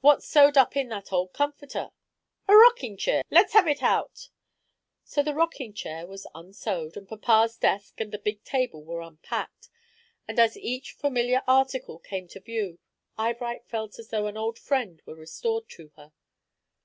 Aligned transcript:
What's 0.00 0.28
sewed 0.28 0.56
up 0.56 0.76
in 0.76 0.90
that 0.90 1.12
old 1.12 1.32
comforter? 1.32 1.90
A 2.46 2.54
rocking 2.54 2.96
cheer. 2.96 3.22
Let's 3.32 3.52
have 3.52 3.66
it 3.66 3.82
out!" 3.82 4.28
So 5.02 5.24
the 5.24 5.34
rocking 5.34 5.74
chair 5.74 6.06
was 6.06 6.28
unsewed, 6.36 6.96
and 6.96 7.08
papa's 7.08 7.56
desk 7.56 8.00
and 8.00 8.12
the 8.12 8.18
big 8.20 8.44
table 8.44 8.84
were 8.84 9.00
unpacked; 9.02 9.68
and 10.28 10.38
as 10.38 10.56
each 10.56 10.92
familiar 10.92 11.42
article 11.48 11.98
came 11.98 12.28
to 12.28 12.38
view, 12.38 12.78
Eyebright 13.18 13.66
felt 13.66 13.98
as 13.98 14.10
though 14.10 14.28
an 14.28 14.36
old 14.36 14.56
friend 14.56 15.02
were 15.04 15.16
restored 15.16 15.68
to 15.70 15.88
her. 15.96 16.12